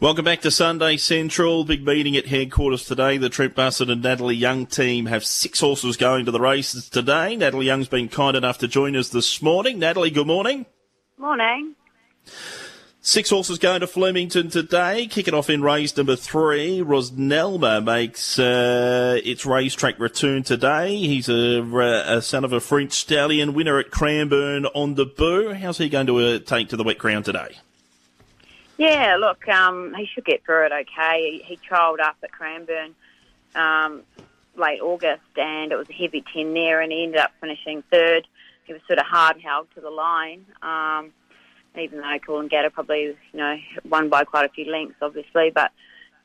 Welcome 0.00 0.26
back 0.26 0.42
to 0.42 0.52
Sunday 0.52 0.96
Central. 0.96 1.64
Big 1.64 1.84
meeting 1.84 2.16
at 2.16 2.26
headquarters 2.26 2.84
today. 2.84 3.18
The 3.18 3.28
Trent 3.28 3.56
Busuttin 3.56 3.90
and 3.90 4.00
Natalie 4.00 4.36
Young 4.36 4.64
team 4.64 5.06
have 5.06 5.24
six 5.24 5.58
horses 5.58 5.96
going 5.96 6.24
to 6.26 6.30
the 6.30 6.38
races 6.38 6.88
today. 6.88 7.34
Natalie 7.34 7.66
Young's 7.66 7.88
been 7.88 8.08
kind 8.08 8.36
enough 8.36 8.58
to 8.58 8.68
join 8.68 8.94
us 8.94 9.08
this 9.08 9.42
morning. 9.42 9.80
Natalie, 9.80 10.10
good 10.10 10.28
morning. 10.28 10.66
Morning. 11.18 11.74
Six 13.00 13.30
horses 13.30 13.58
going 13.58 13.80
to 13.80 13.88
Flemington 13.88 14.50
today. 14.50 15.08
Kicking 15.08 15.34
off 15.34 15.50
in 15.50 15.62
race 15.62 15.96
number 15.96 16.14
three. 16.14 16.78
Rosnelma 16.78 17.82
makes 17.82 18.38
uh, 18.38 19.18
its 19.24 19.44
racetrack 19.44 19.98
return 19.98 20.44
today. 20.44 20.94
He's 20.94 21.28
a, 21.28 21.60
a, 22.06 22.22
son 22.22 22.44
of 22.44 22.52
a 22.52 22.60
French 22.60 22.92
stallion, 22.92 23.52
winner 23.52 23.80
at 23.80 23.90
Cranbourne 23.90 24.66
on 24.66 24.94
debut. 24.94 25.54
How's 25.54 25.78
he 25.78 25.88
going 25.88 26.06
to 26.06 26.18
uh, 26.20 26.38
take 26.38 26.68
to 26.68 26.76
the 26.76 26.84
wet 26.84 26.98
ground 26.98 27.24
today? 27.24 27.56
Yeah, 28.78 29.16
look, 29.18 29.46
um, 29.48 29.92
he 29.94 30.06
should 30.06 30.24
get 30.24 30.44
through 30.44 30.66
it 30.66 30.72
okay. 30.72 31.42
He, 31.44 31.54
he 31.54 31.58
trialled 31.68 32.00
up 32.00 32.16
at 32.22 32.30
Cranbourne 32.30 32.94
um, 33.56 34.02
late 34.56 34.80
August, 34.80 35.36
and 35.36 35.72
it 35.72 35.76
was 35.76 35.90
a 35.90 35.92
heavy 35.92 36.24
10 36.32 36.54
there, 36.54 36.80
and 36.80 36.92
he 36.92 37.02
ended 37.02 37.20
up 37.20 37.32
finishing 37.40 37.82
third. 37.90 38.26
He 38.64 38.72
was 38.72 38.80
sort 38.86 39.00
of 39.00 39.06
hard 39.06 39.40
held 39.40 39.66
to 39.74 39.80
the 39.80 39.90
line, 39.90 40.46
um, 40.62 41.10
even 41.76 41.98
though 41.98 42.18
Coolangatta 42.24 42.72
probably, 42.72 43.02
you 43.02 43.16
know, 43.34 43.56
won 43.88 44.08
by 44.08 44.22
quite 44.22 44.46
a 44.46 44.48
few 44.50 44.70
lengths, 44.70 44.98
obviously. 45.02 45.50
But 45.52 45.72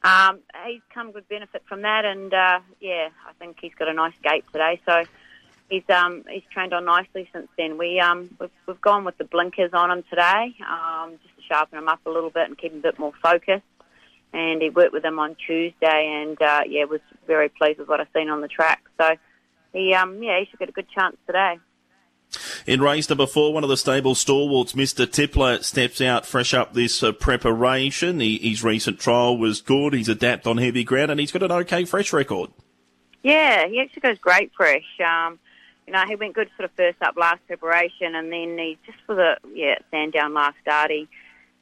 um, 0.03 0.39
he's 0.67 0.81
come 0.94 1.11
good 1.11 1.27
benefit 1.27 1.63
from 1.67 1.81
that, 1.81 2.05
and 2.05 2.31
uh, 2.33 2.59
yeah, 2.80 3.09
I 3.27 3.33
think 3.39 3.58
he's 3.61 3.73
got 3.73 3.88
a 3.88 3.94
nice 3.94 4.13
gait 4.23 4.44
today. 4.52 4.80
So 4.85 5.03
he's 5.70 5.84
um, 5.90 6.23
he's 6.30 6.44
trained 6.52 6.73
on 6.73 6.85
nicely 6.85 7.30
since 7.34 7.48
then. 7.58 7.77
We 7.77 7.99
um, 7.99 8.30
we've, 8.40 8.49
we've 8.67 8.81
gone 8.81 9.03
with 9.05 9.17
the 9.17 9.26
blinkers 9.26 9.72
on 9.73 9.91
him 9.91 10.03
today, 10.09 10.55
um, 10.67 11.13
just 11.23 11.36
to 11.36 11.41
sharpen 11.48 11.77
him 11.77 11.88
up 11.88 11.99
a 12.05 12.09
little 12.09 12.30
bit 12.30 12.48
and 12.48 12.58
keep 12.58 12.72
him 12.72 12.80
a 12.80 12.81
bit 12.81 12.99
more 12.99 13.13
focused. 13.22 13.63
And 14.34 14.62
he 14.62 14.70
worked 14.70 14.94
with 14.94 15.05
him 15.05 15.20
on 15.20 15.36
Tuesday, 15.36 16.22
and 16.23 16.41
uh, 16.41 16.62
yeah, 16.67 16.86
was 16.86 17.02
very 17.28 17.50
pleased 17.50 17.80
with 17.80 17.88
what 17.88 18.00
I've 18.00 18.08
seen 18.16 18.30
on 18.30 18.41
the 18.41 18.47
track. 18.47 18.84
So 19.00 19.16
he 19.73 19.94
um, 19.94 20.22
yeah, 20.22 20.39
he 20.39 20.45
should 20.45 20.59
get 20.59 20.69
a 20.69 20.73
good 20.73 20.89
chance 20.89 21.17
today. 21.25 21.59
In 22.66 22.81
race 22.81 23.09
number 23.09 23.28
four, 23.28 23.53
one 23.53 23.64
of 23.64 23.69
the 23.69 23.78
stable 23.78 24.16
stalwarts, 24.16 24.73
Mr. 24.73 25.06
Tippler, 25.06 25.64
steps 25.64 26.02
out 26.02 26.25
fresh 26.25 26.53
up 26.53 26.73
this 26.73 27.03
uh, 27.03 27.11
preparation. 27.11 28.19
He, 28.19 28.38
his 28.38 28.64
recent 28.64 29.00
trial 29.00 29.38
was 29.38 29.61
good. 29.61 29.94
He's 29.94 30.09
adapted 30.09 30.47
on 30.47 30.58
heavy 30.58 30.84
ground 30.84 31.11
and 31.11 31.19
he's 31.19 31.31
got 31.31 31.44
an 31.44 31.52
okay 31.52 31.86
fresh 31.86 32.11
record. 32.11 32.52
Yeah, 33.22 33.67
he 33.67 33.80
actually 33.80 34.02
goes 34.02 34.17
great 34.19 34.52
fresh. 34.56 34.84
Um, 35.00 35.39
you 35.88 35.94
know, 35.94 36.03
he 36.08 36.16
went 36.16 36.34
good 36.34 36.50
sort 36.58 36.70
of 36.70 36.76
first 36.76 37.02
up 37.02 37.16
last 37.17 37.45
preparation, 37.48 38.16
and 38.16 38.31
then 38.31 38.58
he 38.58 38.78
just 38.86 38.98
for 39.06 39.16
the 39.16 39.38
yeah 39.53 39.76
Sandown 39.92 40.34
last 40.34 40.56
start, 40.62 40.92
he, 40.92 41.08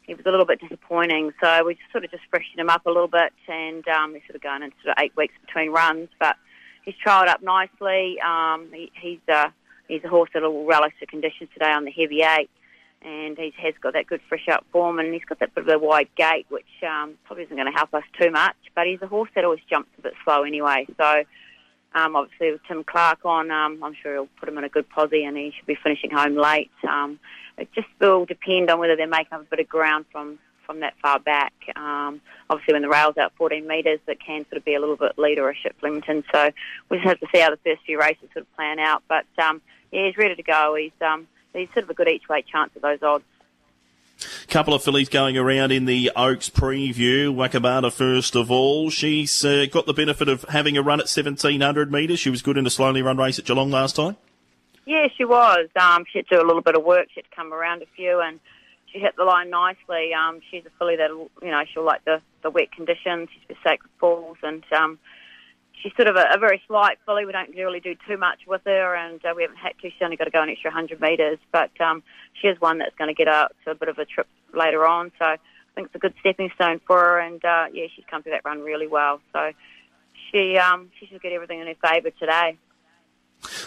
was 0.07 0.25
a 0.25 0.29
little 0.29 0.45
bit 0.45 0.59
disappointing. 0.59 1.31
So 1.41 1.65
we 1.65 1.75
just 1.75 1.91
sort 1.91 2.03
of 2.03 2.11
just 2.11 2.23
freshened 2.29 2.59
him 2.59 2.69
up 2.69 2.85
a 2.85 2.89
little 2.89 3.07
bit, 3.07 3.33
and 3.47 3.87
um, 3.87 4.13
he's 4.13 4.23
sort 4.23 4.35
of 4.35 4.41
going 4.41 4.63
into 4.63 4.75
sort 4.83 4.97
of 4.97 5.03
eight 5.03 5.15
weeks 5.15 5.33
between 5.45 5.71
runs, 5.71 6.09
but 6.19 6.35
he's 6.83 6.95
trialled 7.05 7.29
up 7.29 7.41
nicely. 7.41 8.19
Um, 8.21 8.67
he, 8.73 8.91
he's 8.93 9.19
uh, 9.27 9.49
he's 9.87 10.03
a 10.03 10.09
horse 10.09 10.29
that 10.33 10.43
will 10.43 10.65
relish 10.65 10.93
the 10.99 11.07
conditions 11.07 11.49
today 11.53 11.71
on 11.71 11.85
the 11.85 11.91
heavy 11.91 12.21
eight, 12.21 12.49
and 13.01 13.37
he 13.37 13.53
has 13.57 13.73
got 13.81 13.93
that 13.93 14.05
good 14.05 14.21
fresh 14.29 14.47
up 14.49 14.65
form, 14.71 14.99
and 14.99 15.13
he's 15.13 15.25
got 15.25 15.39
that 15.39 15.55
bit 15.55 15.67
of 15.67 15.69
a 15.69 15.79
wide 15.79 16.09
gait, 16.15 16.45
which 16.49 16.65
um, 16.87 17.15
probably 17.25 17.45
isn't 17.45 17.55
going 17.55 17.71
to 17.71 17.77
help 17.77 17.93
us 17.93 18.03
too 18.19 18.29
much. 18.29 18.55
But 18.75 18.85
he's 18.87 19.01
a 19.01 19.07
horse 19.07 19.29
that 19.33 19.45
always 19.45 19.61
jumps 19.69 19.89
a 19.97 20.01
bit 20.01 20.13
slow 20.23 20.43
anyway, 20.43 20.87
so. 20.97 21.23
Um, 21.93 22.15
obviously, 22.15 22.51
with 22.51 22.61
Tim 22.67 22.83
Clark 22.83 23.25
on, 23.25 23.51
um, 23.51 23.83
I'm 23.83 23.95
sure 24.01 24.13
he'll 24.13 24.29
put 24.39 24.47
him 24.47 24.57
in 24.57 24.63
a 24.63 24.69
good 24.69 24.89
posse 24.89 25.23
and 25.23 25.35
he 25.35 25.51
should 25.55 25.65
be 25.65 25.75
finishing 25.75 26.11
home 26.11 26.35
late. 26.35 26.71
Um, 26.87 27.19
it 27.57 27.69
just 27.73 27.87
will 27.99 28.25
depend 28.25 28.69
on 28.69 28.79
whether 28.79 28.95
they're 28.95 29.07
making 29.07 29.33
up 29.33 29.41
a 29.41 29.45
bit 29.45 29.59
of 29.59 29.67
ground 29.67 30.05
from, 30.11 30.39
from 30.65 30.79
that 30.79 30.93
far 31.01 31.19
back. 31.19 31.53
Um, 31.75 32.21
obviously, 32.49 32.73
when 32.73 32.81
the 32.81 32.89
rail's 32.89 33.17
out 33.17 33.33
14 33.37 33.67
metres, 33.67 33.99
it 34.07 34.19
can 34.25 34.45
sort 34.45 34.57
of 34.57 34.65
be 34.65 34.75
a 34.75 34.79
little 34.79 34.95
bit 34.95 35.17
leaderish 35.17 35.65
at 35.65 35.77
Flemington. 35.79 36.23
So 36.31 36.51
we 36.89 36.97
just 36.97 37.07
have 37.07 37.19
to 37.19 37.27
see 37.33 37.41
how 37.41 37.49
the 37.49 37.57
first 37.57 37.81
few 37.85 37.99
races 37.99 38.29
sort 38.33 38.45
of 38.45 38.55
plan 38.55 38.79
out. 38.79 39.03
But 39.09 39.25
um, 39.37 39.61
yeah, 39.91 40.05
he's 40.05 40.17
ready 40.17 40.35
to 40.35 40.43
go. 40.43 40.75
He's 40.79 40.91
um, 41.01 41.27
he's 41.53 41.67
sort 41.73 41.83
of 41.83 41.89
a 41.89 41.93
good 41.93 42.07
each 42.07 42.29
way 42.29 42.41
chance 42.41 42.71
at 42.75 42.81
those 42.81 43.03
odds. 43.03 43.25
Couple 44.47 44.73
of 44.73 44.83
fillies 44.83 45.09
going 45.09 45.37
around 45.37 45.71
in 45.71 45.85
the 45.85 46.11
Oaks 46.15 46.49
preview. 46.49 47.33
Wakabata 47.33 47.91
first 47.91 48.35
of 48.35 48.51
all. 48.51 48.89
She's 48.89 49.43
uh, 49.43 49.65
got 49.71 49.85
the 49.85 49.93
benefit 49.93 50.27
of 50.27 50.43
having 50.49 50.77
a 50.77 50.81
run 50.81 50.99
at 50.99 51.09
1700 51.09 51.91
metres. 51.91 52.19
She 52.19 52.29
was 52.29 52.41
good 52.41 52.57
in 52.57 52.65
a 52.65 52.69
slowly 52.69 53.01
run 53.01 53.17
race 53.17 53.39
at 53.39 53.45
Geelong 53.45 53.71
last 53.71 53.95
time. 53.95 54.17
Yeah, 54.85 55.07
she 55.15 55.25
was. 55.25 55.67
Um, 55.79 56.05
she 56.11 56.19
had 56.19 56.27
to 56.27 56.35
do 56.35 56.41
a 56.41 56.47
little 56.47 56.61
bit 56.61 56.75
of 56.75 56.83
work. 56.83 57.07
She 57.13 57.21
had 57.21 57.29
to 57.29 57.35
come 57.35 57.53
around 57.53 57.81
a 57.81 57.85
few 57.95 58.19
and 58.19 58.39
she 58.91 58.99
hit 58.99 59.15
the 59.15 59.23
line 59.23 59.49
nicely. 59.49 60.11
Um, 60.13 60.41
she's 60.49 60.65
a 60.65 60.69
filly 60.77 60.97
that, 60.97 61.09
you 61.09 61.51
know, 61.51 61.61
she'll 61.71 61.85
like 61.85 62.03
the, 62.05 62.21
the 62.43 62.49
wet 62.49 62.71
conditions. 62.71 63.29
She's 63.33 63.49
with 63.49 63.57
sacred 63.63 63.89
falls 63.99 64.37
and 64.43 64.63
um, 64.75 64.99
she's 65.81 65.93
sort 65.95 66.07
of 66.07 66.15
a, 66.15 66.25
a 66.33 66.37
very 66.37 66.61
slight 66.67 66.97
filly. 67.05 67.25
We 67.25 67.31
don't 67.31 67.49
really 67.55 67.79
do 67.79 67.95
too 68.07 68.17
much 68.17 68.39
with 68.47 68.61
her, 68.65 68.95
and 68.95 69.23
uh, 69.25 69.33
we 69.35 69.43
haven't 69.43 69.57
had 69.57 69.73
to. 69.81 69.89
She's 69.89 70.01
only 70.01 70.15
got 70.15 70.25
to 70.25 70.31
go 70.31 70.41
an 70.41 70.49
extra 70.49 70.69
100 70.69 71.01
metres, 71.01 71.39
but 71.51 71.71
um, 71.81 72.03
she 72.39 72.47
is 72.47 72.59
one 72.59 72.77
that's 72.77 72.95
going 72.95 73.09
to 73.09 73.13
get 73.13 73.27
out 73.27 73.55
to 73.65 73.71
a 73.71 73.75
bit 73.75 73.89
of 73.89 73.97
a 73.97 74.05
trip 74.05 74.27
later 74.53 74.85
on. 74.85 75.11
So 75.19 75.25
I 75.25 75.37
think 75.75 75.87
it's 75.87 75.95
a 75.95 75.99
good 75.99 76.13
stepping 76.19 76.51
stone 76.55 76.79
for 76.85 76.97
her, 76.97 77.19
and 77.19 77.43
uh, 77.43 77.65
yeah, 77.73 77.85
she's 77.95 78.05
come 78.09 78.23
through 78.23 78.33
that 78.33 78.45
run 78.45 78.61
really 78.61 78.87
well. 78.87 79.21
So 79.33 79.51
she 80.31 80.57
um, 80.57 80.89
she 80.99 81.07
should 81.07 81.21
get 81.21 81.31
everything 81.33 81.59
in 81.59 81.67
her 81.67 81.75
favour 81.83 82.11
today. 82.11 82.57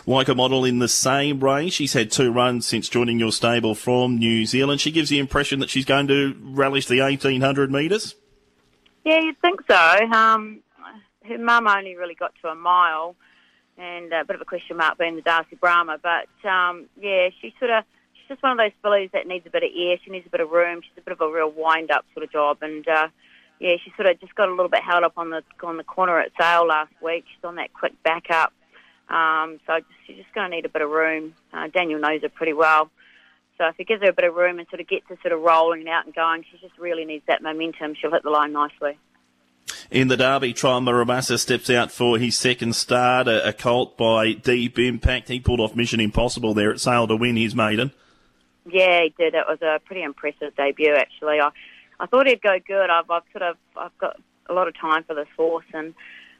Like 0.06 0.28
a 0.28 0.36
model 0.36 0.64
in 0.64 0.78
the 0.78 0.86
same 0.86 1.42
race, 1.42 1.72
she's 1.72 1.94
had 1.94 2.12
two 2.12 2.30
runs 2.30 2.64
since 2.64 2.88
joining 2.88 3.18
your 3.18 3.32
stable 3.32 3.74
from 3.74 4.18
New 4.18 4.46
Zealand. 4.46 4.80
She 4.80 4.92
gives 4.92 5.10
the 5.10 5.18
impression 5.18 5.58
that 5.58 5.68
she's 5.68 5.84
going 5.84 6.06
to 6.08 6.36
relish 6.40 6.86
the 6.86 7.00
1800 7.00 7.72
metres. 7.72 8.14
Yeah, 9.04 9.20
you'd 9.20 9.40
think 9.40 9.60
so. 9.68 9.76
Um, 10.12 10.60
her 11.26 11.38
mum 11.38 11.66
only 11.66 11.96
really 11.96 12.14
got 12.14 12.32
to 12.42 12.48
a 12.48 12.54
mile, 12.54 13.16
and 13.76 14.12
a 14.12 14.24
bit 14.24 14.36
of 14.36 14.42
a 14.42 14.44
question 14.44 14.76
mark 14.76 14.98
being 14.98 15.16
the 15.16 15.22
Darci 15.22 15.58
Brahma. 15.58 15.98
But 16.02 16.48
um, 16.48 16.86
yeah, 17.00 17.28
she 17.40 17.54
sort 17.58 17.70
of 17.70 17.84
she's 18.14 18.28
just 18.28 18.42
one 18.42 18.52
of 18.52 18.58
those 18.58 18.72
fillies 18.82 19.10
that 19.12 19.26
needs 19.26 19.46
a 19.46 19.50
bit 19.50 19.62
of 19.62 19.70
air. 19.74 19.96
She 20.04 20.10
needs 20.10 20.26
a 20.26 20.30
bit 20.30 20.40
of 20.40 20.50
room. 20.50 20.80
She's 20.82 20.98
a 20.98 21.02
bit 21.02 21.12
of 21.12 21.20
a 21.20 21.32
real 21.32 21.50
wind 21.50 21.90
up 21.90 22.04
sort 22.14 22.24
of 22.24 22.32
job, 22.32 22.58
and 22.62 22.86
uh, 22.86 23.08
yeah, 23.60 23.76
she 23.84 23.92
sort 23.96 24.08
of 24.08 24.20
just 24.20 24.34
got 24.34 24.48
a 24.48 24.54
little 24.54 24.68
bit 24.68 24.82
held 24.82 25.04
up 25.04 25.14
on 25.16 25.30
the 25.30 25.42
on 25.62 25.76
the 25.76 25.84
corner 25.84 26.20
at 26.20 26.32
Sale 26.38 26.66
last 26.66 26.92
week. 27.02 27.24
She's 27.28 27.44
on 27.44 27.56
that 27.56 27.72
quick 27.72 28.00
back 28.02 28.30
up. 28.30 28.52
Um, 29.08 29.60
so 29.66 29.80
she's 30.06 30.16
just 30.16 30.32
going 30.34 30.50
to 30.50 30.56
need 30.56 30.64
a 30.64 30.70
bit 30.70 30.80
of 30.80 30.90
room. 30.90 31.34
Uh, 31.52 31.68
Daniel 31.68 32.00
knows 32.00 32.22
her 32.22 32.30
pretty 32.30 32.54
well. 32.54 32.90
So 33.58 33.66
if 33.66 33.76
he 33.76 33.84
gives 33.84 34.02
her 34.02 34.08
a 34.08 34.14
bit 34.14 34.24
of 34.24 34.34
room 34.34 34.58
and 34.58 34.66
sort 34.68 34.80
of 34.80 34.88
gets 34.88 35.06
her 35.08 35.18
sort 35.22 35.32
of 35.32 35.40
rolling 35.42 35.88
out 35.88 36.06
and 36.06 36.14
going, 36.14 36.44
she 36.50 36.58
just 36.58 36.76
really 36.78 37.04
needs 37.04 37.24
that 37.28 37.42
momentum. 37.42 37.94
She'll 37.94 38.10
hit 38.10 38.22
the 38.22 38.30
line 38.30 38.52
nicely. 38.52 38.98
In 39.90 40.08
the 40.08 40.16
Derby, 40.16 40.52
Trial 40.52 40.80
Maramasa 40.80 41.38
steps 41.38 41.68
out 41.68 41.92
for 41.92 42.18
his 42.18 42.36
second 42.36 42.74
start, 42.74 43.28
a, 43.28 43.48
a 43.48 43.52
colt 43.52 43.96
by 43.96 44.32
Deep 44.32 44.78
Impact. 44.78 45.28
He 45.28 45.40
pulled 45.40 45.60
off 45.60 45.76
Mission 45.76 46.00
Impossible 46.00 46.54
there 46.54 46.70
at 46.70 46.80
Sale 46.80 47.08
to 47.08 47.16
win 47.16 47.36
his 47.36 47.54
maiden. 47.54 47.92
Yeah, 48.70 49.02
he 49.02 49.14
did. 49.16 49.34
It 49.34 49.44
was 49.46 49.60
a 49.60 49.80
pretty 49.84 50.02
impressive 50.02 50.56
debut, 50.56 50.94
actually. 50.94 51.38
I, 51.40 51.50
I 52.00 52.06
thought 52.06 52.26
he'd 52.26 52.40
go 52.40 52.56
good. 52.66 52.88
I've, 52.88 53.10
I've 53.10 53.22
sort 53.32 53.42
of, 53.42 53.56
I've 53.76 53.96
got 53.98 54.18
a 54.48 54.54
lot 54.54 54.68
of 54.68 54.78
time 54.78 55.04
for 55.04 55.14
this 55.14 55.28
horse, 55.36 55.66
and 55.74 55.94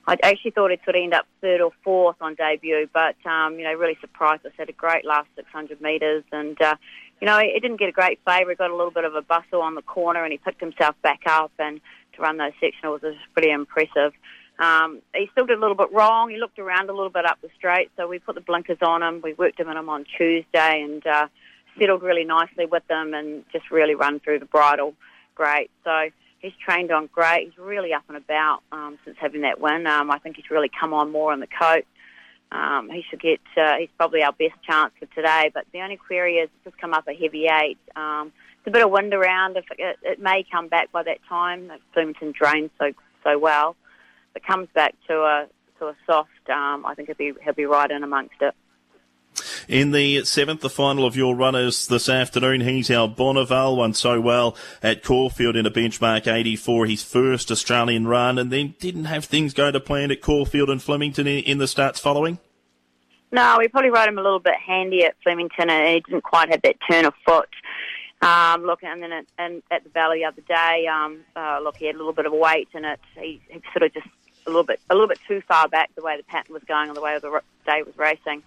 I 0.07 0.17
actually 0.23 0.53
thought 0.53 0.71
he'd 0.71 0.81
sort 0.85 0.97
of 0.97 1.03
end 1.03 1.15
up 1.15 1.27
third 1.41 1.61
or 1.61 1.73
fourth 1.83 2.17
on 2.21 2.35
debut, 2.35 2.89
but 2.93 3.17
um, 3.27 3.59
you 3.59 3.65
know, 3.65 3.75
really 3.75 3.99
surprised 4.01 4.45
us. 4.47 4.53
Had 4.57 4.71
a 4.71 4.73
great 4.73 5.05
last 5.05 5.29
600 5.37 5.81
metres, 5.83 6.25
and 6.33 6.61
uh, 6.63 6.77
you 7.21 7.27
know, 7.27 7.39
he 7.39 7.59
didn't 7.61 7.79
get 7.79 7.89
a 7.89 7.93
great 7.93 8.21
favour. 8.27 8.51
He 8.51 8.57
got 8.57 8.71
a 8.71 8.77
little 8.77 8.91
bit 8.91 9.05
of 9.05 9.15
a 9.15 9.23
bustle 9.23 9.61
on 9.61 9.75
the 9.75 9.83
corner, 9.83 10.23
and 10.25 10.33
he 10.33 10.39
picked 10.39 10.61
himself 10.61 10.95
back 11.03 11.21
up 11.27 11.53
and 11.59 11.81
to 12.17 12.23
run 12.23 12.37
those 12.37 12.53
sectionals 12.63 13.03
was 13.03 13.17
pretty 13.33 13.51
impressive. 13.51 14.13
Um, 14.59 15.01
he 15.15 15.29
still 15.33 15.47
did 15.47 15.59
a 15.59 15.61
little 15.61 15.77
bit 15.77 15.93
wrong. 15.93 16.31
He 16.31 16.37
looked 16.37 16.59
around 16.59 16.89
a 16.89 16.93
little 16.93 17.11
bit 17.11 17.27
up 17.27 17.41
the 17.43 17.49
straight, 17.57 17.91
so 17.97 18.07
we 18.07 18.19
put 18.19 18.37
the 18.37 18.41
blinkers 18.41 18.79
on 18.83 19.03
him. 19.03 19.21
We 19.23 19.33
worked 19.33 19.59
him 19.59 19.69
in 19.69 19.77
him 19.77 19.89
on 19.89 20.05
Tuesday 20.17 20.83
and 20.83 21.05
uh, 21.07 21.27
settled 21.79 22.03
really 22.03 22.25
nicely 22.25 22.67
with 22.67 22.89
him 22.89 23.15
and 23.15 23.45
just 23.53 23.71
really 23.71 23.95
run 23.95 24.21
through 24.21 24.39
the 24.39 24.47
bridle 24.47 24.95
great. 25.35 25.71
So 25.85 26.11
he's 26.39 26.53
trained 26.65 26.91
on 26.93 27.09
great. 27.13 27.47
He's 27.47 27.59
really 27.59 27.93
up 27.93 28.05
and 28.09 28.17
about 28.17 28.61
um, 28.73 28.99
since 29.05 29.17
having 29.21 29.43
that 29.43 29.61
win. 29.61 29.87
Um, 29.87 30.11
I 30.11 30.19
think 30.19 30.37
he's 30.37 30.51
really 30.51 30.71
come 30.81 30.95
on 30.95 31.11
more 31.11 31.33
on 31.33 31.41
the 31.41 31.47
coat. 31.47 31.85
Um, 32.53 32.89
he 32.91 33.03
should 33.09 33.21
get. 33.21 33.41
Uh, 33.57 33.77
he's 33.79 33.89
probably 33.97 34.23
our 34.23 34.33
best 34.33 34.55
chance 34.63 34.93
for 34.99 35.07
today. 35.07 35.51
But 35.53 35.65
the 35.73 35.81
only 35.81 35.97
query 35.97 36.37
is 36.37 36.51
just 36.63 36.79
come 36.79 36.95
up 36.95 37.09
a 37.09 37.15
heavy 37.15 37.47
eight. 37.47 37.79
Um, 37.97 38.33
a 38.67 38.71
bit 38.71 38.83
of 38.83 38.91
wind 38.91 39.13
around. 39.15 39.57
If 39.57 39.65
it, 39.79 39.99
it 40.03 40.21
may 40.21 40.45
come 40.51 40.69
back 40.69 40.93
by 40.93 41.03
that 41.03 41.19
time. 41.29 41.71
Flemington 41.93 42.33
drains 42.33 42.71
so 42.79 42.93
so 43.23 43.39
well. 43.39 43.77
If 44.31 44.43
it 44.43 44.47
comes 44.47 44.69
back 44.75 44.95
to 45.09 45.15
a 45.15 45.47
to 45.79 45.87
a 45.89 45.97
soft, 46.07 46.31
um, 46.49 46.85
I 46.87 46.95
think 46.95 47.09
he'll 47.09 47.17
be 47.17 47.33
he'll 47.43 47.55
be 47.55 47.67
right 47.67 47.91
in 47.91 48.03
amongst 48.03 48.41
it. 48.41 48.55
In 49.67 49.91
the 49.91 50.25
seventh, 50.25 50.61
the 50.61 50.71
final 50.71 51.05
of 51.05 51.17
your 51.17 51.35
runners 51.35 51.89
this 51.89 52.09
afternoon, 52.09 52.61
he's 52.61 52.91
our 52.91 53.09
Bonneval, 53.09 53.77
won 53.77 53.95
so 53.95 54.21
well 54.21 54.57
at 54.83 55.03
Caulfield 55.03 55.57
in 55.57 55.67
a 55.67 55.71
benchmark 55.71 56.33
84, 56.33 56.87
his 56.87 57.03
first 57.03 57.51
Australian 57.51 58.07
run, 58.07 58.39
and 58.39 58.53
then 58.53 58.75
didn't 58.79 59.07
have 59.07 59.25
things 59.25 59.53
go 59.53 59.73
to 59.73 59.81
plan 59.81 60.13
at 60.13 60.21
Caulfield 60.21 60.71
and 60.71 60.81
Flemington 60.81 61.27
in, 61.27 61.43
in 61.45 61.59
the 61.59 61.67
starts 61.67 61.99
following? 61.99 62.39
No, 63.33 63.57
we 63.59 63.67
probably 63.67 63.91
rode 63.91 64.09
him 64.09 64.19
a 64.19 64.23
little 64.23 64.39
bit 64.39 64.55
handy 64.55 65.05
at 65.05 65.17
Flemington, 65.25 65.69
and 65.69 65.89
he 65.89 66.01
didn't 66.01 66.23
quite 66.23 66.51
have 66.51 66.63
that 66.63 66.77
turn 66.89 67.05
of 67.05 67.15
foot 67.27 67.49
Um, 68.25 68.65
look, 68.65 68.83
and 68.83 69.03
then 69.03 69.13
at, 69.13 69.27
and 69.37 69.63
at 69.71 69.85
the 69.85 69.91
Valley 69.91 70.21
the 70.21 70.25
other 70.25 70.41
day, 70.41 70.87
um, 70.87 71.21
uh, 71.37 71.61
look, 71.63 71.77
he 71.77 71.87
had 71.87 71.95
a 71.95 71.99
little 71.99 72.15
bit 72.15 72.25
of 72.25 72.33
weight 72.33 72.69
in 72.73 72.85
it. 72.85 72.99
He, 73.17 73.43
he 73.49 73.61
sort 73.73 73.83
of 73.83 73.93
just 73.93 74.07
a 74.47 74.51
little 74.51 74.65
bit 74.65 74.81
a 74.89 74.95
little 74.95 75.09
bit 75.09 75.19
too 75.29 75.43
far 75.47 75.69
back 75.69 75.95
the 75.95 76.03
way 76.03 76.17
the 76.17 76.23
pattern 76.23 76.55
was 76.55 76.63
going 76.65 76.89
or 76.89 76.95
the 76.95 77.03
way 77.03 77.19
the 77.19 77.43
day 77.67 77.83
was 77.83 77.97
racing. 77.99 78.43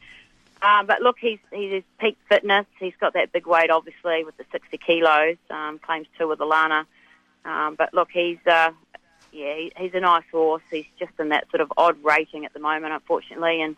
Um, 0.64 0.88
but 0.88 1.02
look, 1.02 1.18
he's 1.20 1.38
he's 1.52 1.84
peak 2.00 2.18
fitness. 2.28 2.66
He's 2.80 2.96
got 3.00 3.14
that 3.14 3.32
big 3.32 3.46
weight, 3.46 3.70
obviously, 3.70 4.24
with 4.24 4.36
the 4.38 4.46
60 4.52 4.80
kilos. 4.80 5.38
Um, 5.52 5.78
claims 5.78 6.08
two 6.18 6.28
with 6.28 6.40
Alana. 6.40 6.86
Um, 7.46 7.76
but 7.76 7.94
look, 7.94 8.10
he's 8.12 8.40
uh, 8.48 8.72
yeah, 9.32 9.56
he, 9.56 9.72
he's 9.78 9.94
a 9.94 10.00
nice 10.00 10.26
horse. 10.32 10.64
He's 10.72 10.86
just 10.98 11.12
in 11.20 11.30
that 11.30 11.50
sort 11.52 11.62
of 11.62 11.72
odd 11.78 12.04
rating 12.04 12.46
at 12.46 12.54
the 12.54 12.60
moment, 12.60 12.94
unfortunately, 12.94 13.62
and 13.62 13.76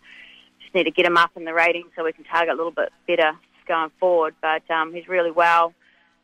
just 0.62 0.74
need 0.74 0.86
to 0.86 0.92
get 0.92 1.06
him 1.06 1.18
up 1.18 1.32
in 1.36 1.44
the 1.44 1.54
rating 1.54 1.86
so 1.96 2.06
we 2.06 2.14
can 2.14 2.24
target 2.24 2.54
a 2.54 2.56
little 2.56 2.72
bit 2.72 2.94
better 3.06 3.34
going 3.68 3.92
forward. 4.00 4.36
But 4.42 4.70
um, 4.72 4.94
he's 4.94 5.10
really 5.10 5.32
well. 5.32 5.74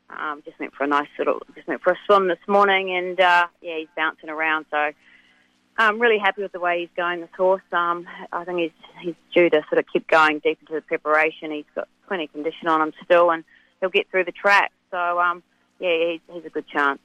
Um, 0.10 0.44
just 0.46 0.60
went 0.60 0.74
for 0.74 0.84
a 0.84 0.88
nice 0.88 1.08
little, 1.18 1.42
just 1.56 1.68
went 1.68 1.82
for 1.82 1.94
a 1.94 1.98
swim 2.06 2.28
this 2.28 2.40
morning, 2.48 2.96
and 2.96 3.20
uh, 3.20 3.48
yeah, 3.62 3.78
he's 3.78 3.88
bouncing 3.96 4.30
around. 4.30 4.66
So 4.70 4.92
I'm 5.78 6.00
really 6.00 6.20
happy 6.20 6.42
with 6.42 6.52
the 6.52 6.60
way 6.60 6.82
he's 6.82 6.96
going. 6.96 7.22
This 7.22 7.30
horse, 7.36 7.64
um, 7.72 8.08
I 8.32 8.46
think 8.46 8.60
he's 8.60 8.72
he's 9.02 9.16
due 9.34 9.50
to 9.50 9.62
sort 9.68 9.80
of 9.80 9.86
keep 9.92 10.08
going 10.08 10.40
deep 10.40 10.60
into 10.62 10.74
the 10.74 10.82
preparation. 10.82 11.52
He's 11.52 11.66
got 11.74 11.88
plenty 12.08 12.26
of 12.26 12.34
condition 12.34 12.68
on 12.68 12.82
him 12.82 12.94
still, 13.04 13.32
and 13.32 13.44
he'll 13.80 13.90
get 13.90 14.10
through 14.10 14.26
the 14.26 14.32
track. 14.32 14.72
So 14.92 15.20
um, 15.20 15.44
yeah, 15.80 16.12
he's, 16.12 16.22
he's 16.32 16.46
a 16.46 16.50
good 16.50 16.68
chance. 16.68 17.00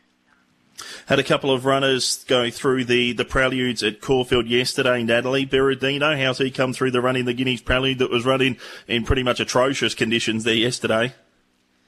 Had 1.07 1.19
a 1.19 1.25
couple 1.25 1.51
of 1.51 1.65
runners 1.65 2.25
go 2.25 2.51
through 2.51 2.85
the, 2.85 3.13
the 3.13 3.25
preludes 3.25 3.83
at 3.83 4.01
Caulfield 4.01 4.47
yesterday. 4.47 5.03
Natalie 5.03 5.47
Berardino, 5.47 6.19
how's 6.23 6.39
he 6.39 6.51
come 6.51 6.73
through 6.73 6.93
the 6.93 7.01
running 7.01 7.25
the 7.25 7.35
Guineas 7.35 7.61
prelude 7.61 7.99
that 7.99 8.11
was 8.11 8.25
running 8.25 8.57
in 8.87 9.05
pretty 9.05 9.23
much 9.23 9.41
atrocious 9.41 9.95
conditions 9.95 10.45
there 10.45 10.55
yesterday? 10.55 11.13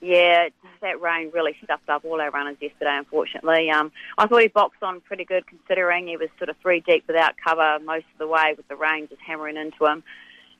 Yeah, 0.04 0.48
that 0.80 1.00
rain 1.00 1.30
really 1.32 1.56
stuffed 1.62 1.88
up 1.88 2.04
all 2.04 2.20
our 2.20 2.32
runners 2.32 2.56
yesterday, 2.60 2.96
unfortunately. 2.98 3.70
Um, 3.70 3.92
I 4.18 4.26
thought 4.26 4.42
he 4.42 4.48
boxed 4.48 4.82
on 4.82 5.00
pretty 5.00 5.24
good 5.24 5.46
considering 5.46 6.08
he 6.08 6.16
was 6.16 6.28
sort 6.38 6.50
of 6.50 6.56
three 6.60 6.80
deep 6.80 7.04
without 7.06 7.34
cover 7.42 7.78
most 7.84 8.06
of 8.12 8.18
the 8.18 8.26
way 8.26 8.54
with 8.56 8.66
the 8.66 8.74
rain 8.74 9.06
just 9.08 9.20
hammering 9.20 9.56
into 9.56 9.86
him. 9.86 10.02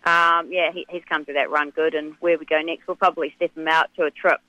Um, 0.05 0.53
yeah, 0.53 0.71
he, 0.73 0.87
he's 0.89 1.03
come 1.09 1.25
through 1.25 1.35
that 1.35 1.51
run 1.51 1.71
good, 1.71 1.95
and 1.95 2.15
where 2.21 2.39
we 2.39 2.45
go 2.45 2.61
next, 2.61 2.87
we'll 2.87 2.97
probably 2.97 3.33
step 3.35 3.57
him 3.57 3.67
out 3.67 3.89
to 3.97 4.05
a 4.05 4.13
trip 4.13 4.41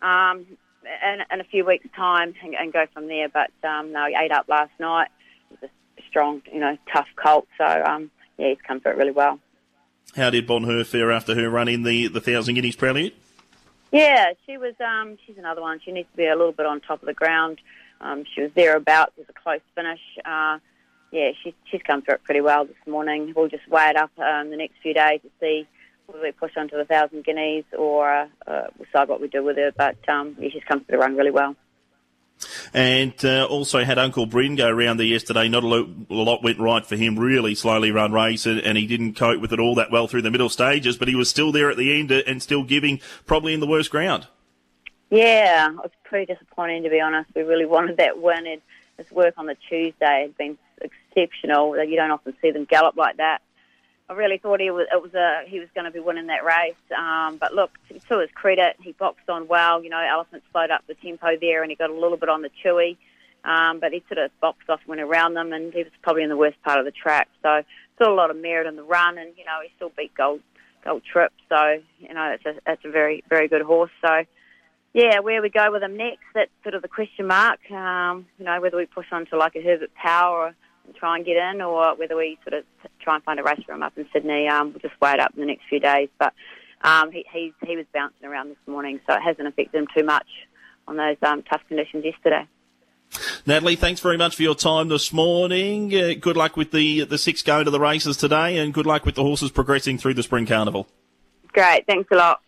um, 0.00 0.46
in, 0.82 1.18
in 1.30 1.40
a 1.40 1.44
few 1.44 1.66
weeks' 1.66 1.86
time 1.94 2.34
and, 2.42 2.54
and 2.54 2.72
go 2.72 2.86
from 2.94 3.06
there. 3.06 3.28
But 3.28 3.50
um, 3.68 3.92
no, 3.92 4.06
he 4.06 4.16
ate 4.18 4.32
up 4.32 4.48
last 4.48 4.72
night. 4.80 5.08
He's 5.50 5.58
a 5.68 6.02
strong, 6.08 6.40
you 6.50 6.60
know, 6.60 6.78
tough 6.90 7.08
colt, 7.22 7.46
so 7.58 7.64
um, 7.66 8.10
yeah, 8.38 8.48
he's 8.48 8.58
come 8.66 8.80
through 8.80 8.92
it 8.92 8.96
really 8.96 9.12
well. 9.12 9.40
How 10.16 10.30
did 10.30 10.46
Bonheur 10.46 10.84
fare 10.84 11.12
after 11.12 11.34
her 11.34 11.50
run 11.50 11.68
in 11.68 11.82
the, 11.82 12.08
the 12.08 12.20
Thousand 12.22 12.54
Guineas 12.54 12.76
Prelude? 12.76 13.12
Yeah, 13.90 14.32
she 14.46 14.58
was. 14.58 14.74
Um, 14.80 15.16
she's 15.26 15.38
another 15.38 15.60
one. 15.60 15.80
She 15.84 15.92
needs 15.92 16.08
to 16.10 16.16
be 16.16 16.26
a 16.26 16.36
little 16.36 16.52
bit 16.52 16.66
on 16.66 16.80
top 16.80 17.02
of 17.02 17.06
the 17.06 17.14
ground. 17.14 17.58
Um, 18.00 18.24
she 18.34 18.42
was 18.42 18.50
thereabouts. 18.54 19.12
It 19.16 19.20
was 19.20 19.28
a 19.30 19.40
close 19.40 19.60
finish. 19.74 20.00
Uh, 20.24 20.58
yeah, 21.10 21.30
she, 21.42 21.54
she's 21.70 21.80
come 21.82 22.02
through 22.02 22.14
it 22.14 22.24
pretty 22.24 22.42
well 22.42 22.66
this 22.66 22.76
morning. 22.86 23.32
We'll 23.34 23.48
just 23.48 23.66
weigh 23.68 23.90
it 23.90 23.96
up 23.96 24.10
um, 24.18 24.50
the 24.50 24.56
next 24.56 24.74
few 24.82 24.92
days 24.92 25.20
to 25.22 25.30
see 25.40 25.66
whether 26.06 26.22
we 26.22 26.32
push 26.32 26.52
on 26.56 26.68
to 26.68 26.76
the 26.76 26.84
thousand 26.84 27.24
guineas 27.24 27.64
or 27.76 28.10
uh, 28.12 28.26
uh, 28.46 28.66
decide 28.78 29.08
what 29.08 29.20
we 29.20 29.28
do 29.28 29.42
with 29.42 29.56
her. 29.56 29.72
But 29.76 29.96
um, 30.08 30.36
yeah, 30.38 30.50
she's 30.52 30.64
come 30.64 30.84
through 30.84 30.96
the 30.96 30.98
run 30.98 31.16
really 31.16 31.30
well. 31.30 31.56
And 32.72 33.14
uh, 33.24 33.46
also 33.46 33.84
had 33.84 33.98
Uncle 33.98 34.26
Bryn 34.26 34.56
go 34.56 34.68
around 34.68 34.98
there 34.98 35.06
yesterday. 35.06 35.48
Not 35.48 35.64
a 35.64 35.66
lot, 35.66 35.88
a 36.10 36.14
lot, 36.14 36.42
went 36.42 36.58
right 36.58 36.84
for 36.84 36.96
him. 36.96 37.18
Really 37.18 37.54
slowly 37.54 37.90
run 37.90 38.12
race, 38.12 38.46
and, 38.46 38.60
and, 38.60 38.78
he 38.78 38.86
didn't 38.86 39.14
cope 39.14 39.40
with 39.40 39.52
it 39.52 39.60
all 39.60 39.74
that 39.76 39.90
well 39.90 40.06
through 40.06 40.22
the 40.22 40.30
middle 40.30 40.48
stages. 40.48 40.96
But 40.96 41.08
he 41.08 41.14
was 41.14 41.28
still 41.28 41.52
there 41.52 41.70
at 41.70 41.76
the 41.76 41.98
end 41.98 42.10
and 42.10 42.42
still 42.42 42.64
giving, 42.64 43.00
probably 43.26 43.54
in 43.54 43.60
the 43.60 43.66
worst 43.66 43.90
ground. 43.90 44.26
Yeah, 45.10 45.70
it 45.70 45.76
was 45.76 45.90
pretty 46.04 46.32
disappointing 46.32 46.82
to 46.82 46.90
be 46.90 47.00
honest. 47.00 47.30
We 47.34 47.42
really 47.42 47.66
wanted 47.66 47.96
that 47.98 48.20
win. 48.20 48.60
His 48.96 49.10
work 49.10 49.34
on 49.36 49.46
the 49.46 49.56
Tuesday 49.68 50.22
had 50.22 50.36
been 50.36 50.58
exceptional. 50.80 51.76
You 51.84 51.96
don't 51.96 52.10
often 52.10 52.34
see 52.42 52.50
them 52.50 52.64
gallop 52.64 52.96
like 52.96 53.16
that. 53.18 53.42
I 54.10 54.14
really 54.14 54.38
thought 54.38 54.60
he 54.60 54.70
was 54.70 54.86
it 54.90 55.02
was 55.02 55.12
a 55.14 55.42
he 55.46 55.60
was 55.60 55.68
going 55.74 55.84
to 55.84 55.90
be 55.90 56.00
winning 56.00 56.28
that 56.28 56.44
race. 56.44 56.74
Um, 56.96 57.36
but 57.36 57.52
look, 57.54 57.70
to 57.88 58.18
his 58.18 58.30
credit, 58.34 58.76
he 58.80 58.92
boxed 58.92 59.28
on 59.28 59.48
well. 59.48 59.82
You 59.82 59.90
know, 59.90 60.00
Elephant 60.00 60.42
slowed 60.50 60.70
up 60.70 60.82
the 60.86 60.94
tempo 60.94 61.36
there, 61.38 61.62
and 61.62 61.70
he 61.70 61.76
got 61.76 61.90
a 61.90 61.94
little 61.94 62.16
bit 62.16 62.30
on 62.30 62.42
the 62.42 62.50
chewy. 62.64 62.96
Um, 63.44 63.80
but 63.80 63.92
he 63.92 64.02
sort 64.08 64.18
of 64.18 64.30
boxed 64.40 64.68
off, 64.68 64.80
went 64.86 65.00
around 65.00 65.34
them, 65.34 65.52
and 65.52 65.72
he 65.72 65.82
was 65.82 65.92
probably 66.02 66.22
in 66.22 66.28
the 66.28 66.36
worst 66.36 66.60
part 66.62 66.78
of 66.78 66.84
the 66.84 66.90
track. 66.90 67.28
So 67.42 67.62
still 67.94 68.12
a 68.12 68.14
lot 68.14 68.30
of 68.30 68.36
merit 68.36 68.66
in 68.66 68.76
the 68.76 68.82
run, 68.82 69.18
and 69.18 69.32
you 69.36 69.44
know 69.44 69.60
he 69.62 69.70
still 69.76 69.92
beat 69.96 70.14
Gold 70.14 70.40
Gold 70.84 71.02
Trip. 71.10 71.32
So 71.50 71.80
you 71.98 72.14
know 72.14 72.34
it's 72.34 72.46
a 72.46 72.54
it's 72.70 72.84
a 72.86 72.90
very 72.90 73.22
very 73.28 73.46
good 73.48 73.62
horse. 73.62 73.92
So 74.00 74.24
yeah, 74.94 75.20
where 75.20 75.42
we 75.42 75.50
go 75.50 75.70
with 75.70 75.82
him 75.82 75.98
next, 75.98 76.24
that's 76.34 76.50
sort 76.62 76.74
of 76.74 76.80
the 76.80 76.88
question 76.88 77.26
mark. 77.26 77.60
Um, 77.70 78.26
you 78.38 78.46
know 78.46 78.58
whether 78.58 78.78
we 78.78 78.86
push 78.86 79.06
on 79.12 79.26
to 79.26 79.36
like 79.36 79.54
a 79.54 79.60
Herbert 79.62 79.94
Power. 79.94 80.46
Or, 80.46 80.54
try 80.94 81.16
and 81.16 81.24
get 81.24 81.36
in, 81.36 81.60
or 81.60 81.94
whether 81.96 82.16
we 82.16 82.38
sort 82.42 82.54
of 82.54 82.64
try 83.00 83.16
and 83.16 83.24
find 83.24 83.40
a 83.40 83.42
race 83.42 83.60
for 83.64 83.72
him 83.72 83.82
up 83.82 83.96
in 83.96 84.06
Sydney. 84.12 84.48
Um, 84.48 84.70
we'll 84.70 84.80
just 84.80 85.00
wait 85.00 85.20
up 85.20 85.32
in 85.34 85.40
the 85.40 85.46
next 85.46 85.62
few 85.68 85.80
days. 85.80 86.08
But 86.18 86.34
um, 86.82 87.10
he, 87.10 87.24
he, 87.32 87.52
he 87.66 87.76
was 87.76 87.86
bouncing 87.92 88.26
around 88.26 88.50
this 88.50 88.58
morning, 88.66 89.00
so 89.06 89.14
it 89.14 89.22
hasn't 89.22 89.46
affected 89.46 89.78
him 89.78 89.86
too 89.96 90.04
much 90.04 90.26
on 90.86 90.96
those 90.96 91.16
um, 91.22 91.42
tough 91.42 91.62
conditions 91.68 92.04
yesterday. 92.04 92.46
Natalie, 93.46 93.76
thanks 93.76 94.00
very 94.00 94.18
much 94.18 94.36
for 94.36 94.42
your 94.42 94.54
time 94.54 94.88
this 94.88 95.12
morning. 95.12 95.94
Uh, 95.94 96.12
good 96.20 96.36
luck 96.36 96.56
with 96.56 96.72
the 96.72 97.04
the 97.04 97.16
six 97.16 97.42
going 97.42 97.64
to 97.64 97.70
the 97.70 97.80
races 97.80 98.18
today, 98.18 98.58
and 98.58 98.74
good 98.74 98.86
luck 98.86 99.06
with 99.06 99.14
the 99.14 99.22
horses 99.22 99.50
progressing 99.50 99.96
through 99.96 100.14
the 100.14 100.22
spring 100.22 100.44
carnival. 100.44 100.88
Great, 101.52 101.86
thanks 101.86 102.08
a 102.12 102.16
lot. 102.16 102.42